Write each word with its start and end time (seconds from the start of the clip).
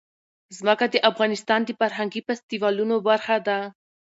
ځمکه 0.57 0.85
د 0.93 0.95
افغانستان 1.09 1.59
د 1.65 1.69
فرهنګي 1.79 2.21
فستیوالونو 2.27 2.95
برخه 3.07 3.37
ده. 3.47 3.59